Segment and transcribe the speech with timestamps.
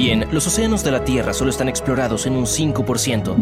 [0.00, 3.36] Bien, los océanos de la Tierra solo están explorados en un 5%.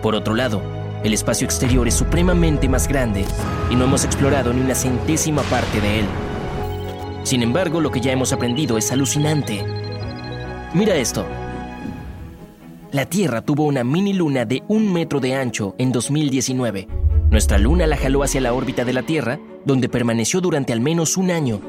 [0.00, 0.62] Por otro lado,
[1.04, 3.26] el espacio exterior es supremamente más grande
[3.70, 6.06] y no hemos explorado ni una centésima parte de él.
[7.24, 9.66] Sin embargo, lo que ya hemos aprendido es alucinante.
[10.72, 11.26] Mira esto.
[12.92, 17.05] La Tierra tuvo una mini luna de un metro de ancho en 2019.
[17.36, 21.18] Nuestra luna la jaló hacia la órbita de la Tierra, donde permaneció durante al menos
[21.18, 21.60] un año.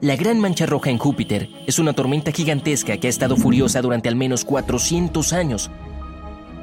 [0.00, 4.08] La Gran Mancha Roja en Júpiter es una tormenta gigantesca que ha estado furiosa durante
[4.08, 5.70] al menos 400 años.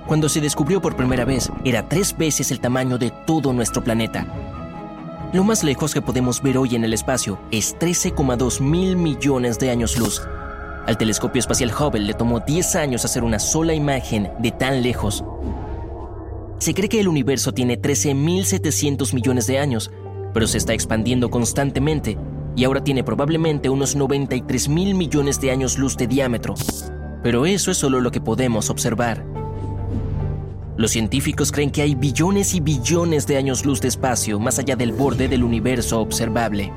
[0.07, 4.25] Cuando se descubrió por primera vez, era tres veces el tamaño de todo nuestro planeta.
[5.31, 9.69] Lo más lejos que podemos ver hoy en el espacio es 13,2 mil millones de
[9.69, 10.19] años luz.
[10.87, 15.23] Al telescopio espacial Hubble le tomó 10 años hacer una sola imagen de tan lejos.
[16.59, 19.91] Se cree que el universo tiene 13.700 millones de años,
[20.33, 22.17] pero se está expandiendo constantemente
[22.55, 26.55] y ahora tiene probablemente unos 93 mil millones de años luz de diámetro.
[27.23, 29.23] Pero eso es solo lo que podemos observar.
[30.75, 34.75] Los científicos creen que hay billones y billones de años luz de espacio más allá
[34.75, 36.73] del borde del universo observable.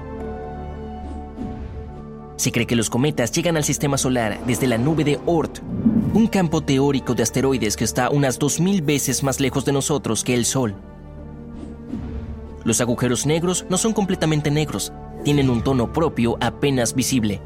[2.36, 5.58] Se cree que los cometas llegan al sistema solar desde la nube de Oort,
[6.14, 10.34] un campo teórico de asteroides que está unas 2.000 veces más lejos de nosotros que
[10.34, 10.74] el Sol.
[12.64, 14.92] Los agujeros negros no son completamente negros,
[15.24, 17.40] tienen un tono propio apenas visible.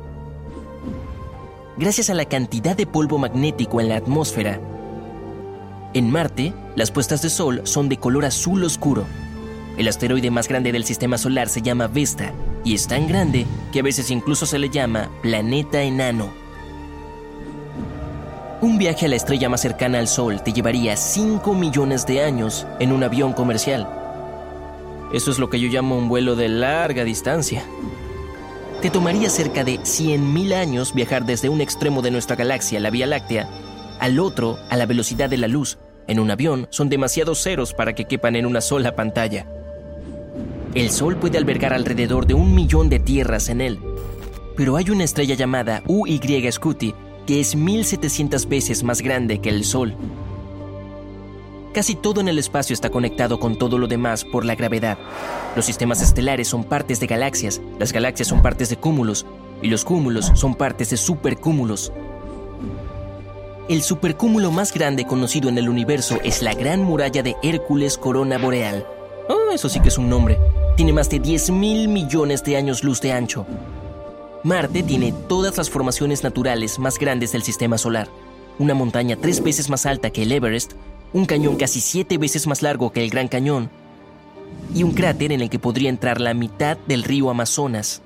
[1.78, 4.60] Gracias a la cantidad de polvo magnético en la atmósfera,
[5.96, 9.06] en Marte, las puestas de sol son de color azul oscuro.
[9.78, 12.34] El asteroide más grande del sistema solar se llama Vesta
[12.64, 16.45] y es tan grande que a veces incluso se le llama planeta enano.
[18.66, 22.66] Un viaje a la estrella más cercana al Sol te llevaría 5 millones de años
[22.80, 23.88] en un avión comercial.
[25.12, 27.62] Eso es lo que yo llamo un vuelo de larga distancia.
[28.82, 33.06] Te tomaría cerca de 100.000 años viajar desde un extremo de nuestra galaxia, la Vía
[33.06, 33.48] Láctea,
[34.00, 35.78] al otro a la velocidad de la luz.
[36.08, 39.46] En un avión son demasiados ceros para que quepan en una sola pantalla.
[40.74, 43.78] El Sol puede albergar alrededor de un millón de tierras en él.
[44.56, 49.64] Pero hay una estrella llamada UY Scuti que es 1700 veces más grande que el
[49.64, 49.94] Sol.
[51.74, 54.96] Casi todo en el espacio está conectado con todo lo demás por la gravedad.
[55.54, 59.26] Los sistemas estelares son partes de galaxias, las galaxias son partes de cúmulos,
[59.60, 61.92] y los cúmulos son partes de supercúmulos.
[63.68, 68.38] El supercúmulo más grande conocido en el universo es la Gran Muralla de Hércules Corona
[68.38, 68.86] Boreal.
[69.28, 70.38] Oh, eso sí que es un nombre.
[70.76, 73.44] Tiene más de 10 mil millones de años luz de ancho.
[74.46, 78.06] Marte tiene todas las formaciones naturales más grandes del sistema solar.
[78.60, 80.74] Una montaña tres veces más alta que el Everest,
[81.12, 83.70] un cañón casi siete veces más largo que el Gran Cañón
[84.72, 88.02] y un cráter en el que podría entrar la mitad del río Amazonas.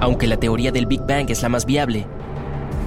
[0.00, 2.06] Aunque la teoría del Big Bang es la más viable,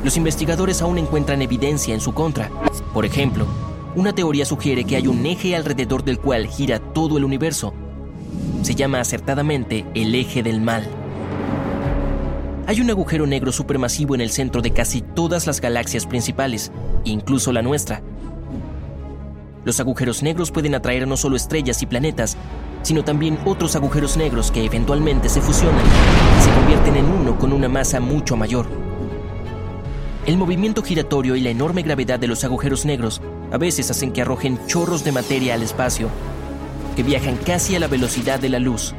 [0.03, 2.49] los investigadores aún encuentran evidencia en su contra.
[2.95, 3.45] Por ejemplo,
[3.95, 7.75] una teoría sugiere que hay un eje alrededor del cual gira todo el universo.
[8.61, 10.87] Se llama acertadamente el eje del mal.
[12.67, 16.71] Hay un agujero negro supermasivo en el centro de casi todas las galaxias principales,
[17.03, 18.01] incluso la nuestra.
[19.65, 22.37] Los agujeros negros pueden atraer no solo estrellas y planetas,
[22.83, 25.83] sino también otros agujeros negros que eventualmente se fusionan
[26.39, 28.67] y se convierten en uno con una masa mucho mayor.
[30.25, 33.21] El movimiento giratorio y la enorme gravedad de los agujeros negros
[33.51, 36.09] a veces hacen que arrojen chorros de materia al espacio,
[36.99, 38.93] que viajan casi a la velocidad de la luz.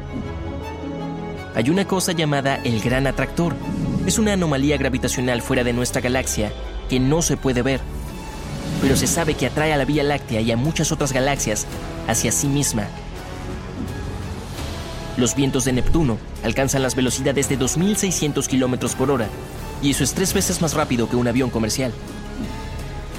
[1.53, 3.55] Hay una cosa llamada el gran atractor.
[4.07, 6.51] Es una anomalía gravitacional fuera de nuestra galaxia
[6.89, 7.79] que no se puede ver,
[8.81, 11.67] pero se sabe que atrae a la Vía Láctea y a muchas otras galaxias
[12.07, 12.87] hacia sí misma.
[15.15, 19.27] Los vientos de Neptuno alcanzan las velocidades de 2.600 km por hora,
[19.83, 21.93] y eso es tres veces más rápido que un avión comercial.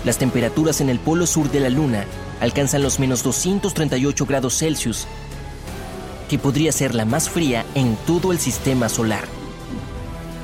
[0.05, 2.05] Las temperaturas en el polo sur de la Luna
[2.41, 5.07] alcanzan los menos 238 grados Celsius,
[6.29, 9.25] que podría ser la más fría en todo el sistema solar.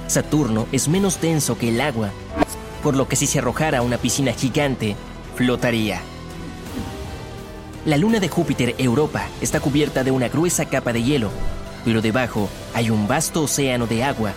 [0.06, 2.10] Saturno es menos denso que el agua,
[2.82, 4.94] por lo que si se arrojara a una piscina gigante,
[5.34, 6.00] flotaría.
[7.84, 11.30] La luna de Júpiter, Europa, está cubierta de una gruesa capa de hielo,
[11.84, 14.32] pero debajo hay un vasto océano de agua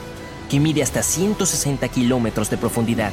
[0.50, 3.12] que mide hasta 160 kilómetros de profundidad.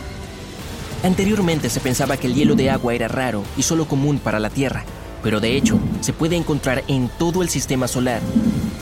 [1.04, 4.50] Anteriormente se pensaba que el hielo de agua era raro y solo común para la
[4.50, 4.84] Tierra,
[5.22, 8.20] pero de hecho se puede encontrar en todo el sistema solar,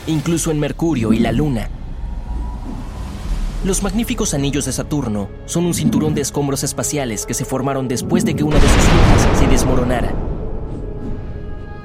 [0.06, 1.68] incluso en Mercurio y la Luna.
[3.64, 8.24] Los magníficos anillos de Saturno son un cinturón de escombros espaciales que se formaron después
[8.24, 10.14] de que una de sus lunas se desmoronara.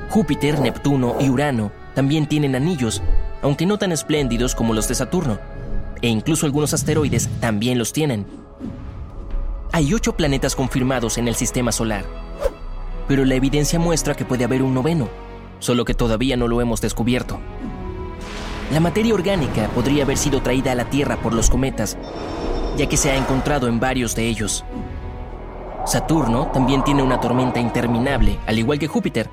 [0.09, 3.01] Júpiter, Neptuno y Urano también tienen anillos,
[3.41, 5.39] aunque no tan espléndidos como los de Saturno,
[6.01, 8.25] e incluso algunos asteroides también los tienen.
[9.73, 12.03] Hay ocho planetas confirmados en el sistema solar,
[13.07, 15.07] pero la evidencia muestra que puede haber un noveno,
[15.59, 17.39] solo que todavía no lo hemos descubierto.
[18.73, 21.97] La materia orgánica podría haber sido traída a la Tierra por los cometas,
[22.75, 24.65] ya que se ha encontrado en varios de ellos.
[25.85, 29.29] Saturno también tiene una tormenta interminable, al igual que Júpiter,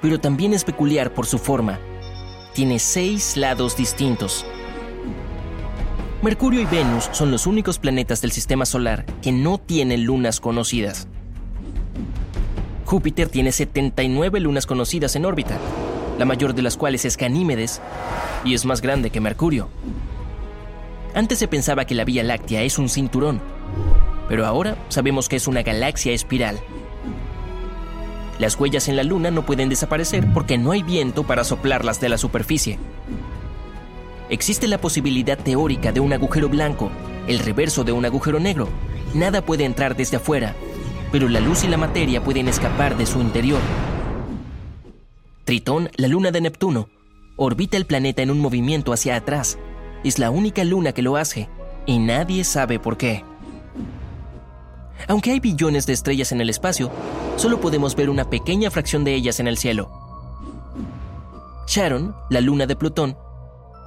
[0.00, 1.80] pero también es peculiar por su forma.
[2.54, 4.46] Tiene seis lados distintos,
[6.22, 11.08] Mercurio y Venus son los únicos planetas del sistema solar que no tienen lunas conocidas.
[12.84, 15.56] Júpiter tiene 79 lunas conocidas en órbita,
[16.18, 17.80] la mayor de las cuales es Ganímedes
[18.44, 19.70] y es más grande que Mercurio.
[21.14, 23.40] Antes se pensaba que la Vía Láctea es un cinturón,
[24.28, 26.60] pero ahora sabemos que es una galaxia espiral.
[28.38, 32.10] Las huellas en la Luna no pueden desaparecer porque no hay viento para soplarlas de
[32.10, 32.78] la superficie
[34.30, 36.90] existe la posibilidad teórica de un agujero blanco,
[37.26, 38.68] el reverso de un agujero negro.
[39.14, 40.54] Nada puede entrar desde afuera,
[41.12, 43.60] pero la luz y la materia pueden escapar de su interior.
[45.44, 46.88] Tritón, la luna de Neptuno,
[47.36, 49.58] orbita el planeta en un movimiento hacia atrás.
[50.04, 51.48] Es la única luna que lo hace,
[51.86, 53.24] y nadie sabe por qué.
[55.08, 56.90] Aunque hay billones de estrellas en el espacio,
[57.36, 59.90] solo podemos ver una pequeña fracción de ellas en el cielo.
[61.66, 63.16] Sharon, la luna de Plutón,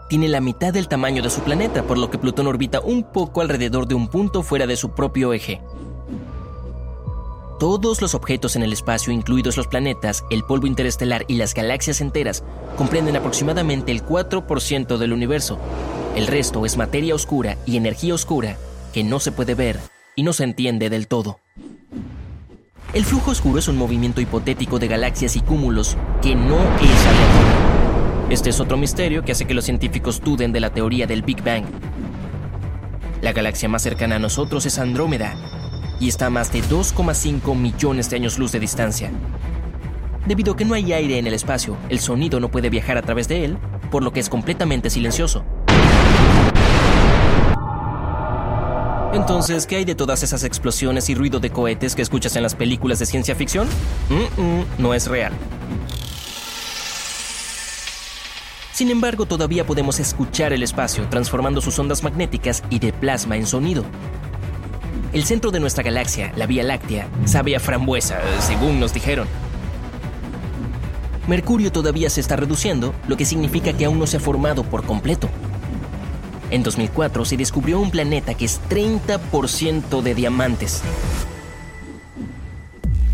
[0.09, 3.41] tiene la mitad del tamaño de su planeta, por lo que Plutón orbita un poco
[3.41, 5.61] alrededor de un punto fuera de su propio eje.
[7.59, 12.01] Todos los objetos en el espacio, incluidos los planetas, el polvo interestelar y las galaxias
[12.01, 12.43] enteras,
[12.75, 15.57] comprenden aproximadamente el 4% del universo.
[16.15, 18.57] El resto es materia oscura y energía oscura
[18.93, 19.79] que no se puede ver
[20.15, 21.39] y no se entiende del todo.
[22.93, 27.72] El flujo oscuro es un movimiento hipotético de galaxias y cúmulos que no es aleatorio.
[28.29, 31.43] Este es otro misterio que hace que los científicos duden de la teoría del Big
[31.43, 31.65] Bang.
[33.21, 35.35] La galaxia más cercana a nosotros es Andrómeda
[35.99, 39.11] y está a más de 2,5 millones de años luz de distancia.
[40.25, 43.01] Debido a que no hay aire en el espacio, el sonido no puede viajar a
[43.01, 43.57] través de él,
[43.91, 45.43] por lo que es completamente silencioso.
[49.13, 52.55] Entonces, ¿qué hay de todas esas explosiones y ruido de cohetes que escuchas en las
[52.55, 53.67] películas de ciencia ficción?
[54.79, 55.33] no es real.
[58.73, 63.45] Sin embargo, todavía podemos escuchar el espacio transformando sus ondas magnéticas y de plasma en
[63.45, 63.85] sonido.
[65.13, 69.27] El centro de nuestra galaxia, la Vía Láctea, sabe a frambuesa, según nos dijeron.
[71.27, 74.83] Mercurio todavía se está reduciendo, lo que significa que aún no se ha formado por
[74.83, 75.29] completo.
[76.49, 80.81] En 2004 se descubrió un planeta que es 30% de diamantes.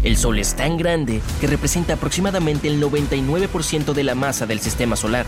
[0.03, 4.95] El Sol es tan grande que representa aproximadamente el 99% de la masa del sistema
[4.95, 5.25] solar.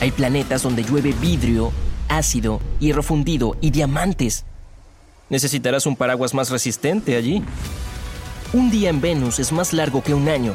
[0.00, 1.72] Hay planetas donde llueve vidrio,
[2.08, 4.44] ácido, hierro fundido y diamantes.
[5.30, 7.42] Necesitarás un paraguas más resistente allí.
[8.52, 10.54] Un día en Venus es más largo que un año.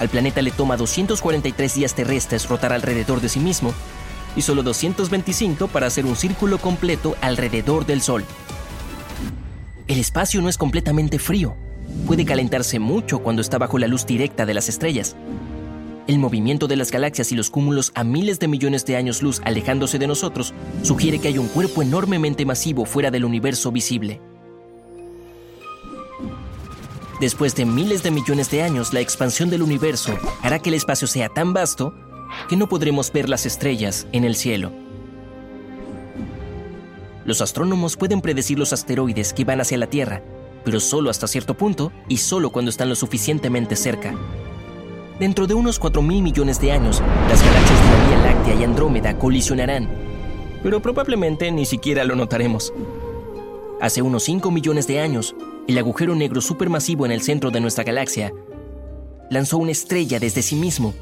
[0.00, 3.74] Al planeta le toma 243 días terrestres rotar alrededor de sí mismo
[4.34, 8.24] y solo 225 para hacer un círculo completo alrededor del Sol.
[9.86, 11.54] El espacio no es completamente frío.
[12.06, 15.16] Puede calentarse mucho cuando está bajo la luz directa de las estrellas.
[16.06, 19.42] El movimiento de las galaxias y los cúmulos a miles de millones de años luz
[19.44, 24.20] alejándose de nosotros sugiere que hay un cuerpo enormemente masivo fuera del universo visible.
[27.20, 31.08] Después de miles de millones de años, la expansión del universo hará que el espacio
[31.08, 31.92] sea tan vasto
[32.48, 34.72] que no podremos ver las estrellas en el cielo.
[37.24, 40.22] Los astrónomos pueden predecir los asteroides que van hacia la Tierra,
[40.68, 44.14] pero solo hasta cierto punto y solo cuando están lo suficientemente cerca.
[45.18, 48.64] Dentro de unos 4 mil millones de años, las galaxias de la Vía Láctea y
[48.64, 49.88] Andrómeda colisionarán,
[50.62, 52.74] pero probablemente ni siquiera lo notaremos.
[53.80, 55.34] Hace unos 5 millones de años,
[55.68, 58.34] el agujero negro supermasivo en el centro de nuestra galaxia
[59.30, 60.92] lanzó una estrella desde sí mismo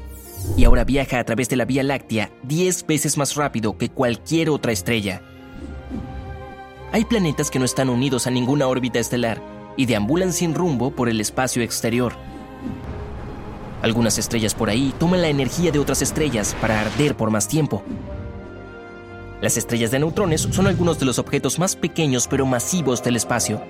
[0.55, 4.49] y ahora viaja a través de la Vía Láctea 10 veces más rápido que cualquier
[4.49, 5.21] otra estrella.
[6.93, 11.07] Hay planetas que no están unidos a ninguna órbita estelar y deambulan sin rumbo por
[11.07, 12.13] el espacio exterior.
[13.81, 17.83] Algunas estrellas por ahí toman la energía de otras estrellas para arder por más tiempo.
[19.39, 23.61] Las estrellas de neutrones son algunos de los objetos más pequeños pero masivos del espacio.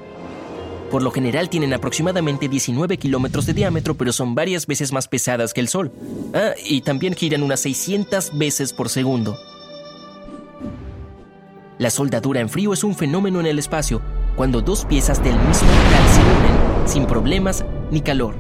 [0.89, 5.53] Por lo general tienen aproximadamente 19 kilómetros de diámetro, pero son varias veces más pesadas
[5.53, 5.91] que el Sol.
[6.33, 9.37] Ah, y también giran unas 600 veces por segundo.
[11.77, 14.01] La soldadura en frío es un fenómeno en el espacio,
[14.37, 18.35] cuando dos piezas del mismo metal se unen sin problemas ni calor.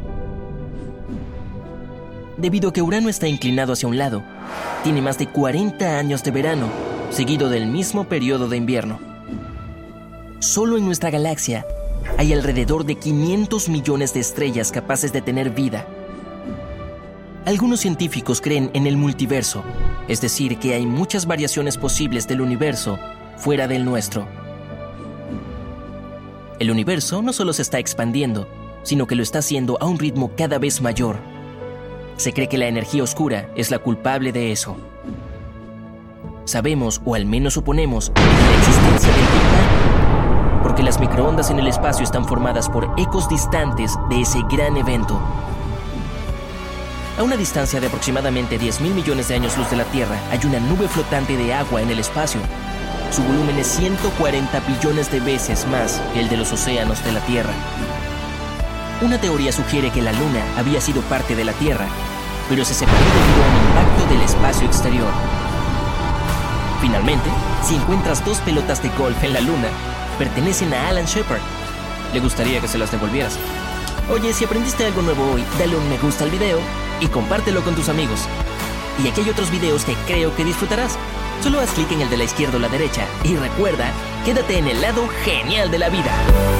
[2.37, 4.23] Debido a que Urano está inclinado hacia un lado,
[4.83, 6.67] tiene más de 40 años de verano
[7.09, 8.99] seguido del mismo periodo de invierno.
[10.39, 11.65] Solo en nuestra galaxia
[12.19, 15.87] hay alrededor de 500 millones de estrellas capaces de tener vida.
[17.45, 19.63] Algunos científicos creen en el multiverso,
[20.07, 22.99] es decir, que hay muchas variaciones posibles del universo
[23.37, 24.27] fuera del nuestro.
[26.59, 28.47] El universo no solo se está expandiendo,
[28.83, 31.17] sino que lo está haciendo a un ritmo cada vez mayor.
[32.17, 34.77] Se cree que la energía oscura es la culpable de eso
[36.47, 41.67] sabemos, o al menos suponemos, la existencia del Big Bang, porque las microondas en el
[41.67, 45.19] espacio están formadas por ecos distantes de ese gran evento.
[47.17, 50.59] A una distancia de aproximadamente 10.000 millones de años luz de la Tierra hay una
[50.59, 52.39] nube flotante de agua en el espacio.
[53.11, 57.19] Su volumen es 140 billones de veces más que el de los océanos de la
[57.21, 57.53] Tierra.
[59.01, 61.87] Una teoría sugiere que la Luna había sido parte de la Tierra,
[62.49, 65.11] pero se separó debido a un impacto del espacio exterior.
[66.81, 67.29] Finalmente,
[67.63, 69.67] si encuentras dos pelotas de golf en la luna,
[70.19, 71.41] pertenecen a Alan Shepard.
[72.13, 73.37] Le gustaría que se las devolvieras.
[74.11, 76.59] Oye, si aprendiste algo nuevo hoy, dale un me gusta al video
[76.99, 78.21] y compártelo con tus amigos.
[79.03, 80.97] Y aquí hay otros videos que creo que disfrutarás.
[81.41, 83.91] Solo haz clic en el de la izquierda o la derecha y recuerda,
[84.25, 86.56] quédate en el lado genial de la vida.